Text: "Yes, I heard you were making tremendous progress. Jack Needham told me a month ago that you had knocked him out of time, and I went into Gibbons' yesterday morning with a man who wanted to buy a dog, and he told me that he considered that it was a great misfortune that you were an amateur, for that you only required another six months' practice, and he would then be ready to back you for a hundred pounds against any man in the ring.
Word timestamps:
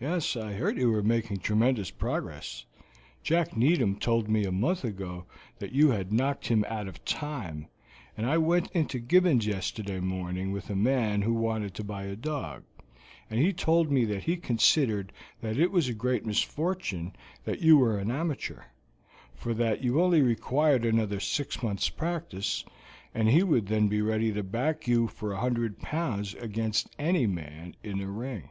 "Yes, 0.00 0.34
I 0.34 0.54
heard 0.54 0.78
you 0.78 0.90
were 0.90 1.02
making 1.02 1.40
tremendous 1.40 1.90
progress. 1.90 2.64
Jack 3.22 3.54
Needham 3.54 3.96
told 3.98 4.26
me 4.26 4.46
a 4.46 4.50
month 4.50 4.82
ago 4.82 5.26
that 5.58 5.72
you 5.72 5.90
had 5.90 6.10
knocked 6.10 6.46
him 6.46 6.64
out 6.68 6.88
of 6.88 7.04
time, 7.04 7.66
and 8.16 8.24
I 8.24 8.38
went 8.38 8.70
into 8.70 8.98
Gibbons' 8.98 9.46
yesterday 9.46 10.00
morning 10.00 10.52
with 10.52 10.70
a 10.70 10.74
man 10.74 11.20
who 11.20 11.34
wanted 11.34 11.74
to 11.74 11.84
buy 11.84 12.04
a 12.04 12.16
dog, 12.16 12.62
and 13.28 13.38
he 13.40 13.52
told 13.52 13.90
me 13.90 14.06
that 14.06 14.22
he 14.22 14.38
considered 14.38 15.12
that 15.42 15.58
it 15.58 15.70
was 15.70 15.86
a 15.86 15.92
great 15.92 16.24
misfortune 16.24 17.14
that 17.44 17.60
you 17.60 17.76
were 17.76 17.98
an 17.98 18.10
amateur, 18.10 18.62
for 19.34 19.52
that 19.52 19.84
you 19.84 20.00
only 20.00 20.22
required 20.22 20.86
another 20.86 21.20
six 21.20 21.62
months' 21.62 21.90
practice, 21.90 22.64
and 23.12 23.28
he 23.28 23.42
would 23.42 23.66
then 23.66 23.86
be 23.86 24.00
ready 24.00 24.32
to 24.32 24.42
back 24.42 24.88
you 24.88 25.08
for 25.08 25.30
a 25.34 25.40
hundred 25.40 25.78
pounds 25.80 26.32
against 26.36 26.88
any 26.98 27.26
man 27.26 27.76
in 27.82 27.98
the 27.98 28.08
ring. 28.08 28.48